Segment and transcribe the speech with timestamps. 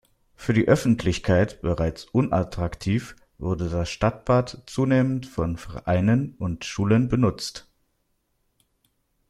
[0.35, 7.67] Für die Öffentlichkeit bereits unattraktiv, wurde das Stadtbad zunehmend von Vereinen und Schulen benutzt.